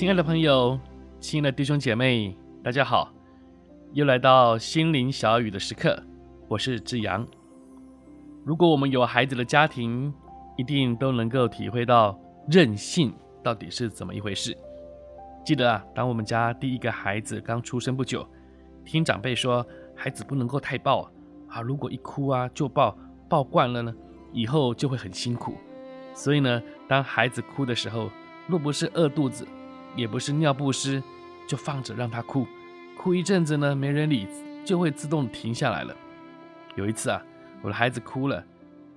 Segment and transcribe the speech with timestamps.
[0.00, 0.80] 亲爱的朋友，
[1.20, 3.12] 亲爱的弟兄姐妹，大家好！
[3.92, 6.02] 又来到心灵小雨的时刻，
[6.48, 7.28] 我是志阳。
[8.42, 10.10] 如果我们有孩子的家庭，
[10.56, 12.18] 一定都能够体会到
[12.48, 14.56] 任性到底是怎么一回事。
[15.44, 18.26] 记得啊，当我们家第一个孩子刚出生不久，
[18.86, 19.62] 听长辈说，
[19.94, 21.10] 孩子不能够太抱
[21.46, 22.96] 啊，如果一哭啊就抱，
[23.28, 23.94] 抱惯了呢，
[24.32, 25.58] 以后就会很辛苦。
[26.14, 28.08] 所以呢，当孩子哭的时候，
[28.46, 29.46] 若不是饿肚子，
[29.96, 31.02] 也不是尿不湿，
[31.48, 32.46] 就放着让他哭，
[32.96, 34.26] 哭一阵子呢，没人理，
[34.64, 35.96] 就会自动停下来了。
[36.76, 37.22] 有一次啊，
[37.62, 38.46] 我的孩子哭了，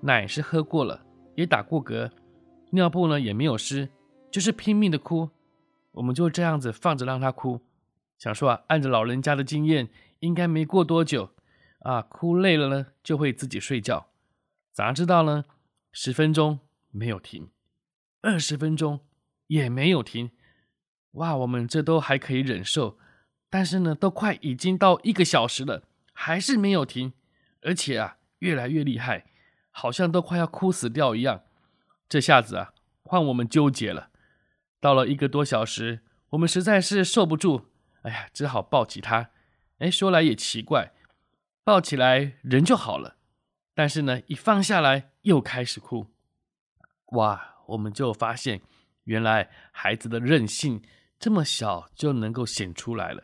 [0.00, 1.04] 奶是喝过了，
[1.34, 2.10] 也打过嗝，
[2.70, 3.88] 尿布呢也没有湿，
[4.30, 5.30] 就是拼命的哭。
[5.92, 7.60] 我们就这样子放着让他哭，
[8.18, 9.88] 想说啊，按着老人家的经验，
[10.20, 11.30] 应该没过多久
[11.80, 14.08] 啊，哭累了呢就会自己睡觉。
[14.72, 15.44] 咋知道呢？
[15.92, 17.50] 十分钟没有停，
[18.22, 19.00] 二十分钟
[19.48, 20.30] 也没有停。
[21.12, 22.98] 哇，我们这都还可以忍受，
[23.50, 25.82] 但是呢，都快已经到一个小时了，
[26.14, 27.12] 还是没有停，
[27.60, 29.26] 而且啊，越来越厉害，
[29.70, 31.42] 好像都快要哭死掉一样。
[32.08, 34.08] 这下子啊，换我们纠结了。
[34.80, 37.66] 到了一个多小时，我们实在是受不住，
[38.02, 39.28] 哎呀，只好抱起他。
[39.80, 40.92] 哎，说来也奇怪，
[41.62, 43.16] 抱起来人就好了，
[43.74, 46.06] 但是呢，一放下来又开始哭。
[47.12, 48.62] 哇，我们就发现，
[49.04, 50.82] 原来孩子的任性。
[51.22, 53.22] 这么小就能够显出来了，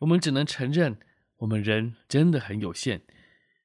[0.00, 0.98] 我们只能承认，
[1.38, 3.00] 我们人真的很有限。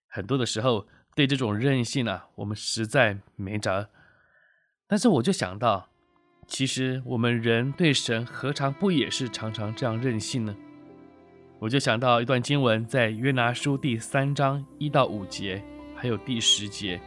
[0.08, 3.90] 很多的时候，对这种任性啊，我们实在没辙。
[4.88, 5.90] 但是我就想到，
[6.48, 10.56] 其实我们人对神何尝不也是常常这样任性呢？
[11.60, 15.62] 我就想到一段经文，在约拿书第三章一到五节，
[15.94, 17.02] 还有第十节。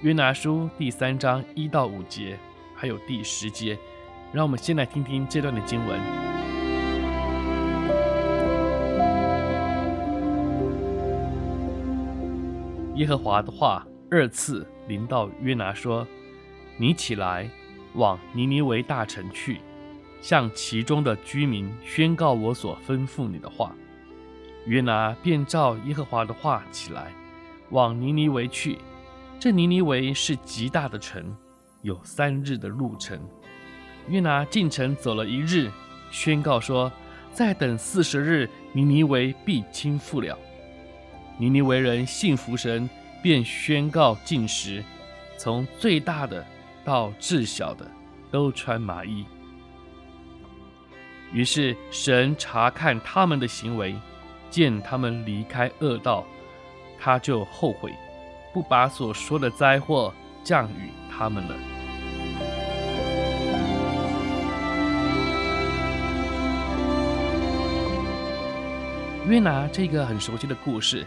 [0.00, 2.38] 约拿书第三章一到五节，
[2.74, 3.78] 还有第十节。
[4.32, 6.00] 让我们先来听听这段的经文。
[12.96, 16.06] 耶和华的话二次临到约拿说
[16.78, 17.50] ：“你起来，
[17.94, 19.60] 往尼尼微大城去，
[20.22, 23.74] 向其中的居民宣告我所吩咐你的话。”
[24.66, 27.12] 约拿便照耶和华的话起来，
[27.70, 28.78] 往尼尼微去。
[29.38, 31.36] 这尼尼微是极大的城，
[31.82, 33.20] 有三日的路程。
[34.08, 35.70] 约拿进城走了一日，
[36.10, 36.90] 宣告说
[37.32, 40.38] ：“再等四十日，尼尼微必倾覆了。”
[41.38, 42.88] 尼尼微人信服神，
[43.22, 44.82] 便宣告禁食，
[45.36, 46.44] 从最大的
[46.84, 47.90] 到至小的
[48.30, 49.24] 都穿麻衣。
[51.32, 53.94] 于是神查看他们的行为，
[54.48, 56.24] 见他们离开恶道，
[56.98, 57.92] 他就后悔，
[58.54, 61.75] 不把所说的灾祸降与他们了。
[69.26, 71.04] 约拿这个很熟悉的故事，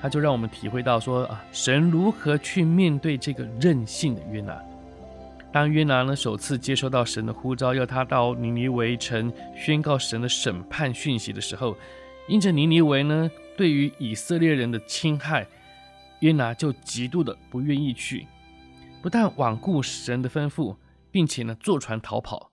[0.00, 4.56] 他就让我们体会到说啊，神如何去面对这个任性的约拿。
[5.52, 11.76] 当约拿呢首次接收到神的呼召，要他到尼尼微城宣告神的审判讯息的时候，
[12.28, 15.44] 因着尼尼微呢对于以色列人的侵害，
[16.20, 18.28] 约拿就极度的不愿意去，
[19.02, 20.76] 不但罔顾神的吩咐，
[21.10, 22.52] 并且呢坐船逃跑。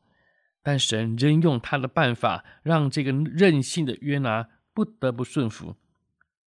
[0.64, 4.48] 但神仍用他的办法，让这个任性的约拿。
[4.74, 5.76] 不得不顺服，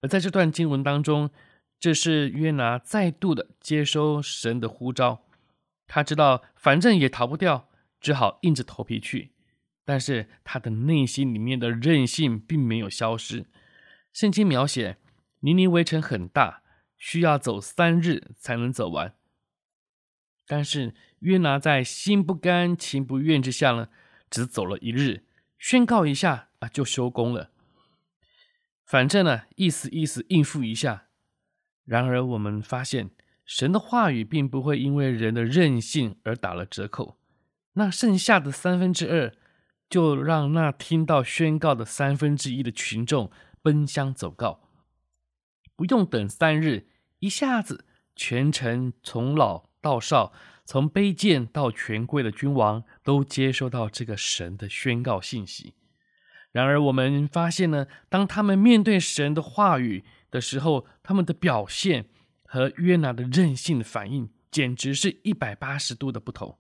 [0.01, 1.31] 而在这段经文当中，
[1.79, 5.23] 这是约拿再度的接收神的呼召。
[5.87, 7.69] 他知道反正也逃不掉，
[8.01, 9.33] 只好硬着头皮去。
[9.85, 13.47] 但是他的内心里面的任性并没有消失。
[14.13, 14.99] 圣经描写
[15.41, 16.63] 尼尼微城很大，
[16.99, 19.15] 需要走三日才能走完。
[20.45, 23.89] 但是约拿在心不甘情不愿之下呢，
[24.29, 25.25] 只走了一日，
[25.59, 27.53] 宣告一下啊，就收工了。
[28.87, 31.09] 反正呢，意思意思应付一下。
[31.85, 33.11] 然而，我们发现
[33.45, 37.19] 神的话语并不会因为人的任性而打了折扣。
[37.73, 39.33] 那剩下的三分之二，
[39.91, 43.31] 就让那听到宣告的三分之一的群众
[43.61, 44.71] 奔相走告，
[45.75, 46.89] 不用等三日，
[47.19, 47.85] 一下子
[48.15, 50.33] 全城从老到少，
[50.65, 55.75] 从卑贱到权贵的君王，都接收到这个神的宣告信息。
[56.57, 62.09] 然而，我们发现呢，当他们面对神的话语的时候，他们的表现
[62.47, 66.59] 和约拿的任性的反应，简直是一百八十度的不同。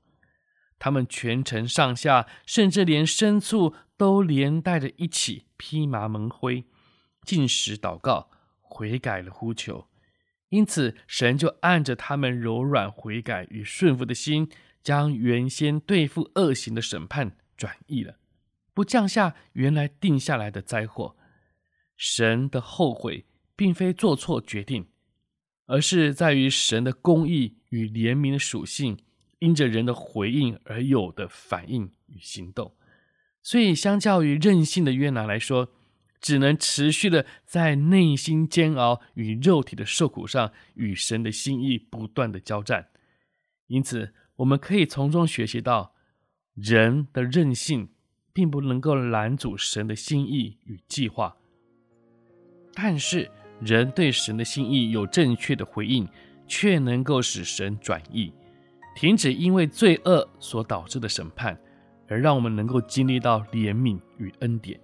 [0.79, 6.67] 他们全城上下，甚至连牲畜都连带着一起披麻蒙灰，
[7.23, 8.29] 禁食祷告，
[8.61, 9.89] 悔改了呼求。
[10.51, 14.51] 因此，神就按着他们柔软悔改与顺服的心，
[14.83, 18.17] 将原先对付恶行的审判转移了。
[18.77, 21.17] 不降下原来定下来的灾祸，
[21.97, 23.25] 神的后悔
[23.57, 24.89] 并非做错决定，
[25.65, 28.99] 而是在于神的公义与怜悯的属性，
[29.39, 32.77] 因着人的回应而有的反应与行动。
[33.43, 35.73] 所以，相较于任性的约拿来说，
[36.21, 42.91] 只能持续的在内心煎熬与肉体的受苦上，与神的心意不断的交战。
[43.69, 45.95] 因此，我们可以从中学习到
[46.53, 47.89] 人的任性。
[48.37, 51.35] 并不能够拦阻神的心意与计划，
[52.75, 53.31] 但是
[53.63, 56.07] 人对神的心意有正确的回应，
[56.47, 58.31] 却能够使神转意，
[58.95, 61.59] 停止因为罪恶所导致的审判，
[62.09, 64.79] 而让我们能够经历到怜悯与恩典。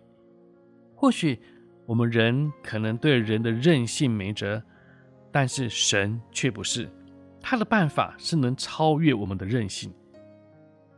[0.96, 1.38] 或许
[1.84, 4.62] 我们人可能对人的任性没辙，
[5.30, 6.90] 但是神却不是，
[7.38, 9.92] 他的办法是能超越我们的任性。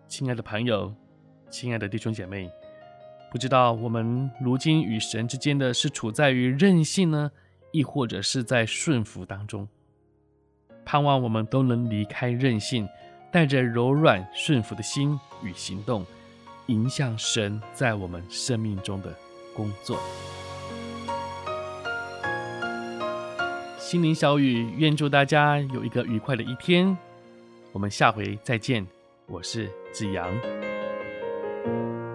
[0.06, 0.94] 亲爱的朋友。
[1.54, 2.50] 亲爱的弟兄姐妹，
[3.30, 7.30] 不知道我们如今与神之间的是处在于任性呢，
[7.70, 9.68] 亦或者是在顺服当中？
[10.84, 12.88] 盼望我们都能离开任性，
[13.30, 16.04] 带着柔软顺服的心与行动，
[16.66, 19.14] 迎向神在我们生命中的
[19.54, 19.96] 工作。
[23.78, 26.98] 心灵小雨，愿祝大家有一个愉快的一天。
[27.70, 28.84] 我们下回再见，
[29.28, 30.73] 我是子阳。
[31.64, 32.13] Thank you.